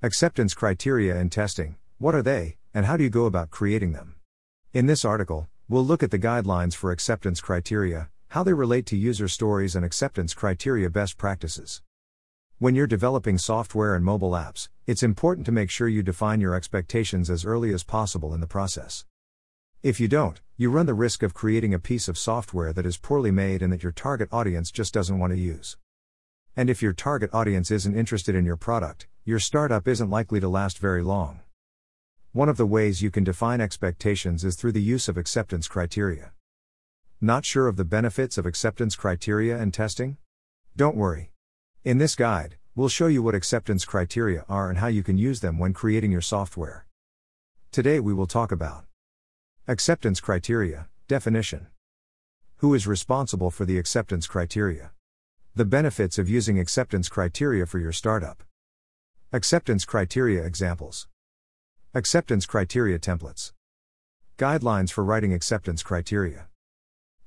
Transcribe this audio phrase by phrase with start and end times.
[0.00, 4.14] Acceptance criteria and testing what are they, and how do you go about creating them?
[4.72, 8.96] In this article, we'll look at the guidelines for acceptance criteria, how they relate to
[8.96, 11.82] user stories, and acceptance criteria best practices.
[12.58, 16.54] When you're developing software and mobile apps, it's important to make sure you define your
[16.54, 19.04] expectations as early as possible in the process.
[19.82, 22.98] If you don't, you run the risk of creating a piece of software that is
[22.98, 25.76] poorly made and that your target audience just doesn't want to use.
[26.56, 30.48] And if your target audience isn't interested in your product, your startup isn't likely to
[30.48, 31.40] last very long.
[32.32, 36.32] One of the ways you can define expectations is through the use of acceptance criteria.
[37.20, 40.16] Not sure of the benefits of acceptance criteria and testing?
[40.78, 41.30] Don't worry.
[41.84, 45.40] In this guide, we'll show you what acceptance criteria are and how you can use
[45.40, 46.86] them when creating your software.
[47.70, 48.86] Today we will talk about
[49.66, 51.66] acceptance criteria, definition.
[52.62, 54.92] Who is responsible for the acceptance criteria?
[55.54, 58.42] The benefits of using acceptance criteria for your startup.
[59.30, 61.06] Acceptance criteria examples.
[61.92, 63.52] Acceptance criteria templates.
[64.38, 66.48] Guidelines for writing acceptance criteria.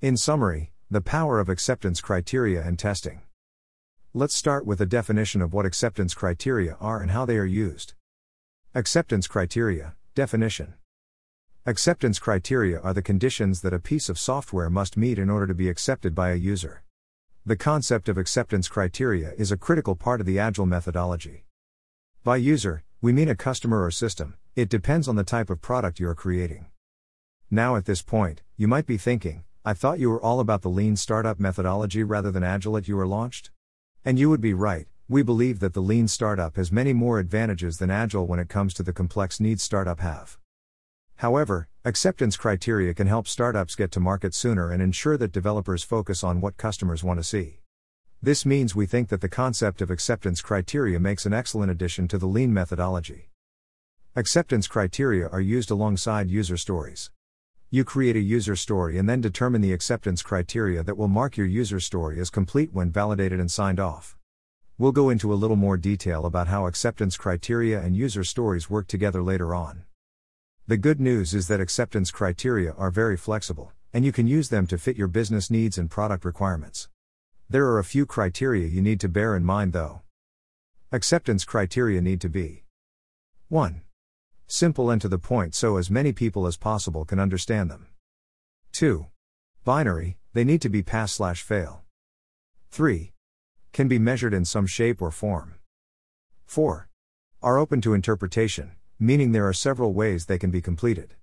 [0.01, 3.21] In summary, the power of acceptance criteria and testing.
[4.15, 7.93] Let's start with a definition of what acceptance criteria are and how they are used.
[8.73, 10.73] Acceptance criteria, definition.
[11.67, 15.53] Acceptance criteria are the conditions that a piece of software must meet in order to
[15.53, 16.81] be accepted by a user.
[17.45, 21.45] The concept of acceptance criteria is a critical part of the Agile methodology.
[22.23, 25.99] By user, we mean a customer or system, it depends on the type of product
[25.99, 26.67] you are creating.
[27.49, 30.69] Now, at this point, you might be thinking, I thought you were all about the
[30.69, 33.49] lean startup methodology rather than Agile at Ulaunched?
[34.05, 37.79] And you would be right, we believe that the lean startup has many more advantages
[37.79, 40.37] than Agile when it comes to the complex needs startup have.
[41.15, 46.23] However, acceptance criteria can help startups get to market sooner and ensure that developers focus
[46.23, 47.60] on what customers want to see.
[48.23, 52.19] This means we think that the concept of acceptance criteria makes an excellent addition to
[52.19, 53.31] the lean methodology.
[54.15, 57.09] Acceptance criteria are used alongside user stories.
[57.71, 61.47] You create a user story and then determine the acceptance criteria that will mark your
[61.47, 64.15] user story as complete when validated and signed off.
[64.77, 68.85] We'll go into a little more detail about how acceptance criteria and user stories work
[68.85, 69.85] together later on.
[70.67, 74.67] The good news is that acceptance criteria are very flexible, and you can use them
[74.67, 76.87] to fit your business needs and product requirements.
[77.51, 80.03] There are a few criteria you need to bear in mind though.
[80.93, 82.63] Acceptance criteria need to be
[83.49, 83.81] 1.
[84.47, 87.87] Simple and to the point so as many people as possible can understand them.
[88.71, 89.05] 2.
[89.65, 91.83] Binary, they need to be pass slash fail.
[92.69, 93.11] 3.
[93.73, 95.55] Can be measured in some shape or form.
[96.45, 96.87] 4.
[97.43, 101.15] Are open to interpretation, meaning there are several ways they can be completed.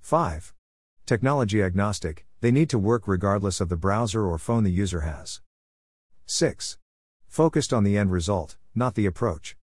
[0.00, 0.52] 5.
[1.06, 5.40] Technology agnostic, they need to work regardless of the browser or phone the user has.
[6.26, 6.78] 6.
[7.28, 9.56] Focused on the end result, not the approach.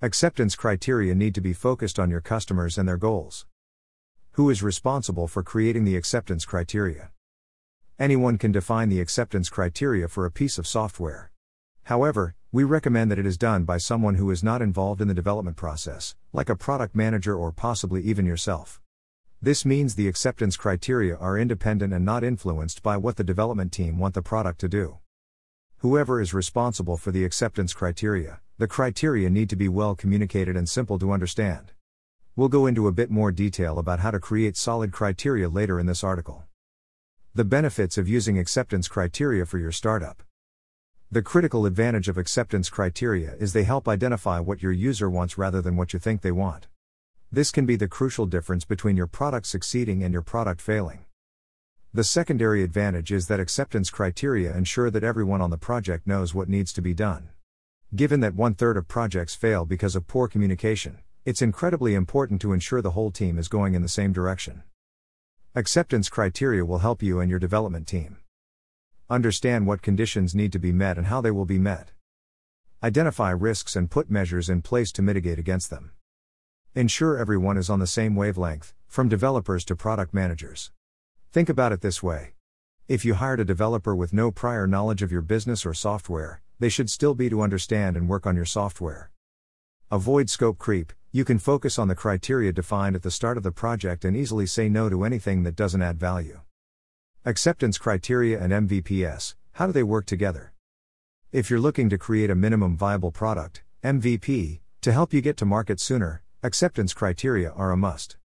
[0.00, 3.44] Acceptance criteria need to be focused on your customers and their goals.
[4.32, 7.10] Who is responsible for creating the acceptance criteria?
[7.98, 11.30] Anyone can define the acceptance criteria for a piece of software.
[11.84, 15.14] However, we recommend that it is done by someone who is not involved in the
[15.14, 18.80] development process, like a product manager or possibly even yourself.
[19.42, 23.98] This means the acceptance criteria are independent and not influenced by what the development team
[23.98, 24.98] want the product to do.
[25.82, 30.68] Whoever is responsible for the acceptance criteria, the criteria need to be well communicated and
[30.68, 31.70] simple to understand.
[32.34, 35.86] We'll go into a bit more detail about how to create solid criteria later in
[35.86, 36.42] this article.
[37.32, 40.24] The benefits of using acceptance criteria for your startup.
[41.12, 45.62] The critical advantage of acceptance criteria is they help identify what your user wants rather
[45.62, 46.66] than what you think they want.
[47.30, 51.04] This can be the crucial difference between your product succeeding and your product failing.
[51.94, 56.48] The secondary advantage is that acceptance criteria ensure that everyone on the project knows what
[56.48, 57.30] needs to be done.
[57.96, 62.52] Given that one third of projects fail because of poor communication, it's incredibly important to
[62.52, 64.64] ensure the whole team is going in the same direction.
[65.54, 68.18] Acceptance criteria will help you and your development team.
[69.08, 71.92] Understand what conditions need to be met and how they will be met.
[72.82, 75.92] Identify risks and put measures in place to mitigate against them.
[76.74, 80.70] Ensure everyone is on the same wavelength, from developers to product managers.
[81.30, 82.32] Think about it this way.
[82.88, 86.70] If you hired a developer with no prior knowledge of your business or software, they
[86.70, 89.10] should still be to understand and work on your software.
[89.90, 93.52] Avoid scope creep, you can focus on the criteria defined at the start of the
[93.52, 96.40] project and easily say no to anything that doesn't add value.
[97.24, 100.52] Acceptance criteria and MVPs, how do they work together?
[101.30, 105.44] If you're looking to create a minimum viable product, MVP, to help you get to
[105.44, 108.16] market sooner, Acceptance criteria are a must.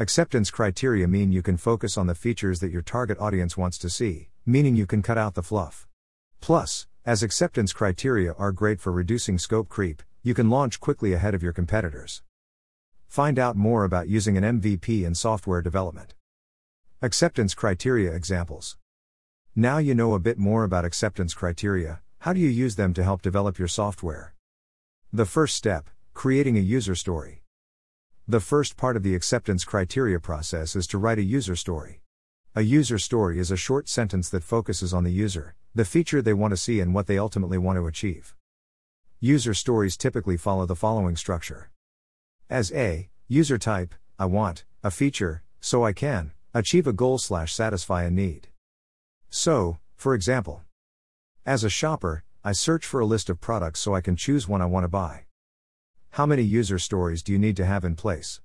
[0.00, 3.90] Acceptance criteria mean you can focus on the features that your target audience wants to
[3.90, 5.86] see, meaning you can cut out the fluff.
[6.40, 11.34] Plus, as acceptance criteria are great for reducing scope creep, you can launch quickly ahead
[11.34, 12.22] of your competitors.
[13.08, 16.14] Find out more about using an MVP in software development.
[17.02, 18.78] Acceptance criteria examples.
[19.54, 23.04] Now you know a bit more about acceptance criteria, how do you use them to
[23.04, 24.34] help develop your software?
[25.12, 27.39] The first step creating a user story.
[28.30, 32.00] The first part of the acceptance criteria process is to write a user story.
[32.54, 36.32] A user story is a short sentence that focuses on the user, the feature they
[36.32, 38.36] want to see, and what they ultimately want to achieve.
[39.18, 41.72] User stories typically follow the following structure.
[42.48, 47.52] As a user type, I want a feature, so I can achieve a goal slash
[47.52, 48.46] satisfy a need.
[49.28, 50.62] So, for example,
[51.44, 54.62] as a shopper, I search for a list of products so I can choose one
[54.62, 55.24] I want to buy.
[56.14, 58.40] How many user stories do you need to have in place?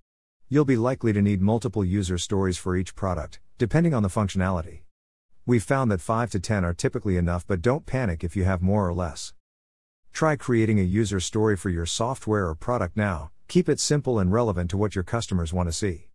[0.50, 4.82] You'll be likely to need multiple user stories for each product, depending on the functionality.
[5.48, 8.62] We've found that 5 to 10 are typically enough, but don't panic if you have
[8.62, 9.34] more or less.
[10.14, 14.32] Try creating a user story for your software or product now, keep it simple and
[14.32, 16.10] relevant to what your customers want to see.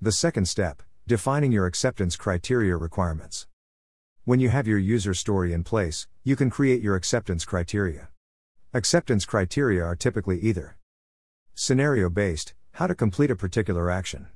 [0.00, 3.48] The second step defining your acceptance criteria requirements.
[4.24, 8.10] When you have your user story in place, you can create your acceptance criteria.
[8.74, 10.76] Acceptance criteria are typically either
[11.54, 14.26] scenario based, how to complete a particular action,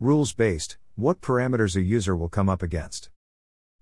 [0.00, 3.10] rules based, what parameters a user will come up against.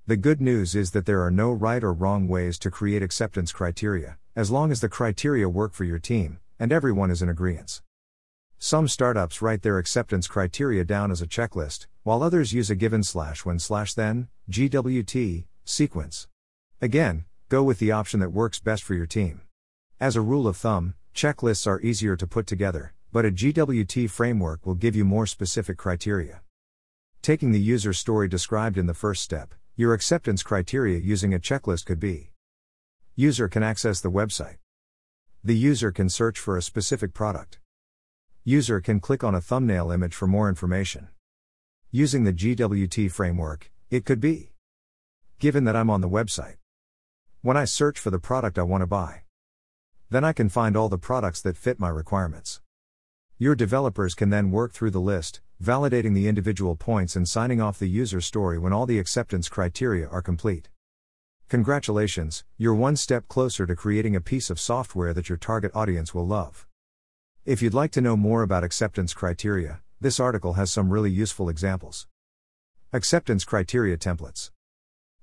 [0.07, 3.51] The good news is that there are no right or wrong ways to create acceptance
[3.51, 7.81] criteria, as long as the criteria work for your team, and everyone is in agreement.
[8.59, 13.03] Some startups write their acceptance criteria down as a checklist, while others use a given
[13.03, 16.29] slash when slash then, GWT, sequence.
[16.83, 19.41] Again, go with the option that works best for your team.
[20.03, 24.67] As a rule of thumb, checklists are easier to put together, but a GWT framework
[24.67, 26.41] will give you more specific criteria.
[27.23, 31.85] Taking the user story described in the first step, your acceptance criteria using a checklist
[31.87, 32.33] could be
[33.15, 34.57] User can access the website.
[35.45, 37.61] The user can search for a specific product.
[38.43, 41.11] User can click on a thumbnail image for more information.
[41.93, 44.51] Using the GWT framework, it could be
[45.39, 46.57] Given that I'm on the website.
[47.43, 49.23] When I search for the product I want to buy.
[50.13, 52.61] Then I can find all the products that fit my requirements.
[53.39, 57.79] Your developers can then work through the list, validating the individual points and signing off
[57.79, 60.69] the user story when all the acceptance criteria are complete.
[61.49, 66.13] Congratulations, you're one step closer to creating a piece of software that your target audience
[66.13, 66.67] will love.
[67.47, 71.49] If you'd like to know more about acceptance criteria, this article has some really useful
[71.49, 72.07] examples.
[72.93, 74.51] Acceptance criteria templates.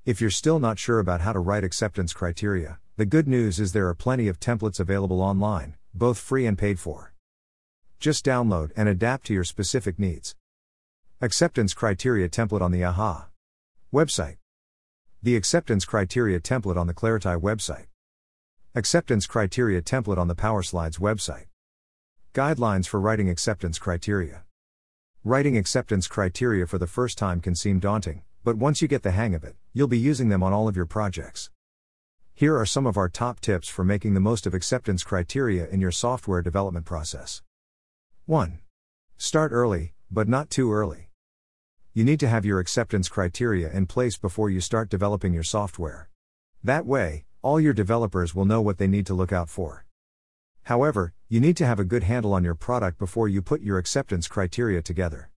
[0.04, 3.72] If you're still not sure about how to write acceptance criteria, the good news is
[3.72, 7.14] there are plenty of templates available online, both free and paid for.
[7.98, 10.36] Just download and adapt to your specific needs.
[11.22, 13.30] Acceptance Criteria Template on the AHA
[13.94, 14.36] website.
[15.24, 17.86] The Acceptance Criteria Template on the Clarity website.
[18.76, 21.46] Acceptance Criteria Template on the PowerSlides website.
[22.34, 24.44] Guidelines for writing acceptance criteria.
[25.24, 29.12] Writing acceptance criteria for the first time can seem daunting, but once you get the
[29.12, 31.50] hang of it, you'll be using them on all of your projects.
[32.40, 35.82] Here are some of our top tips for making the most of acceptance criteria in
[35.82, 37.42] your software development process.
[38.28, 38.60] 1.
[39.18, 41.10] Start early, but not too early.
[41.94, 46.10] You need to have your acceptance criteria in place before you start developing your software.
[46.64, 49.86] That way, all your developers will know what they need to look out for.
[50.64, 53.78] However, you need to have a good handle on your product before you put your
[53.78, 55.30] acceptance criteria together.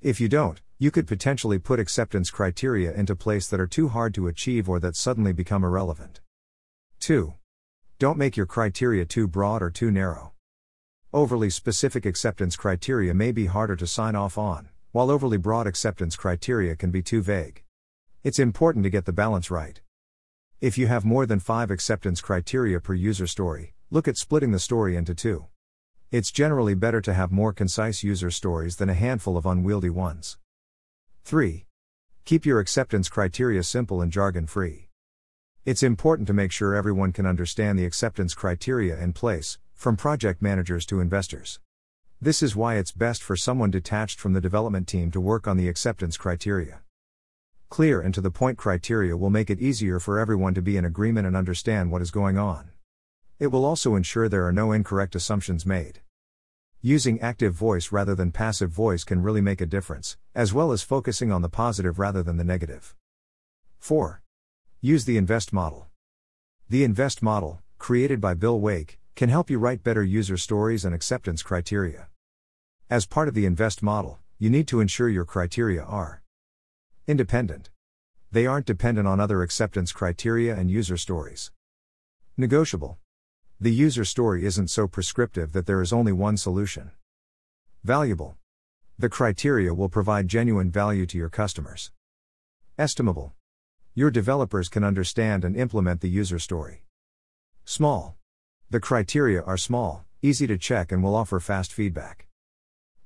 [0.00, 4.14] If you don't, you could potentially put acceptance criteria into place that are too hard
[4.14, 6.22] to achieve or that suddenly become irrelevant.
[7.00, 7.34] 2.
[7.98, 10.32] Don't make your criteria too broad or too narrow.
[11.12, 16.16] Overly specific acceptance criteria may be harder to sign off on, while overly broad acceptance
[16.16, 17.62] criteria can be too vague.
[18.24, 19.80] It's important to get the balance right.
[20.60, 24.58] If you have more than five acceptance criteria per user story, look at splitting the
[24.58, 25.46] story into two.
[26.10, 30.38] It's generally better to have more concise user stories than a handful of unwieldy ones.
[31.24, 31.66] 3.
[32.24, 34.85] Keep your acceptance criteria simple and jargon free.
[35.66, 40.40] It's important to make sure everyone can understand the acceptance criteria in place, from project
[40.40, 41.58] managers to investors.
[42.20, 45.56] This is why it's best for someone detached from the development team to work on
[45.56, 46.82] the acceptance criteria.
[47.68, 50.84] Clear and to the point criteria will make it easier for everyone to be in
[50.84, 52.70] agreement and understand what is going on.
[53.40, 55.98] It will also ensure there are no incorrect assumptions made.
[56.80, 60.84] Using active voice rather than passive voice can really make a difference, as well as
[60.84, 62.94] focusing on the positive rather than the negative.
[63.80, 64.22] 4.
[64.86, 65.88] Use the INVEST model.
[66.68, 70.94] The INVEST model, created by Bill Wake, can help you write better user stories and
[70.94, 72.06] acceptance criteria.
[72.88, 76.22] As part of the INVEST model, you need to ensure your criteria are
[77.08, 77.70] independent.
[78.30, 81.50] They aren't dependent on other acceptance criteria and user stories.
[82.36, 82.98] Negotiable.
[83.60, 86.92] The user story isn't so prescriptive that there is only one solution.
[87.82, 88.36] Valuable.
[88.96, 91.90] The criteria will provide genuine value to your customers.
[92.78, 93.34] Estimable.
[93.98, 96.82] Your developers can understand and implement the user story.
[97.64, 98.18] Small.
[98.68, 102.26] The criteria are small, easy to check, and will offer fast feedback.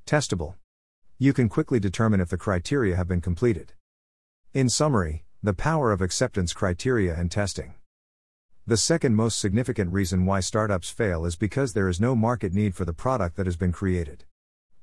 [0.05, 0.57] Testable.
[1.17, 3.75] You can quickly determine if the criteria have been completed.
[4.53, 7.75] In summary, the power of acceptance criteria and testing.
[8.67, 12.75] The second most significant reason why startups fail is because there is no market need
[12.75, 14.25] for the product that has been created.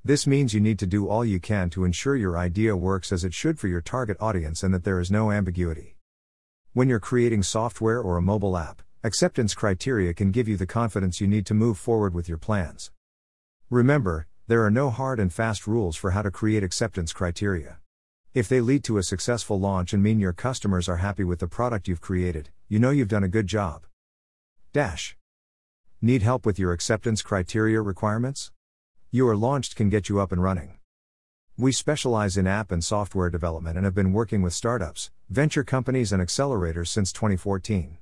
[0.06, 3.26] This means you need to do all you can to ensure your idea works as
[3.26, 5.97] it should for your target audience and that there is no ambiguity.
[6.78, 11.20] When you're creating software or a mobile app, acceptance criteria can give you the confidence
[11.20, 12.92] you need to move forward with your plans.
[13.72, 17.80] Remember, there are no hard and fast rules for how to create acceptance criteria.
[18.36, 21.48] If they lead to a successful launch and mean your customers are happy with the
[21.48, 23.88] product you've created, you know you've done a good job.
[24.72, 25.18] Dash.
[26.00, 28.52] Need help with your acceptance criteria requirements?
[29.12, 30.77] Ulaunched can get you up and running.
[31.60, 36.14] We specialize in app and software development and have been working with startups, venture companies,
[36.14, 37.98] and accelerators since 2014.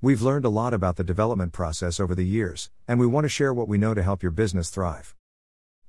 [0.00, 3.28] We've learned a lot about the development process over the years, and we want to
[3.28, 5.16] share what we know to help your business thrive.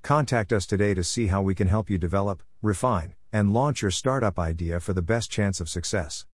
[0.02, 3.92] Contact us today to see how we can help you develop, refine, and launch your
[3.92, 6.26] startup idea for the best chance of success.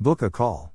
[0.00, 0.72] Book a call.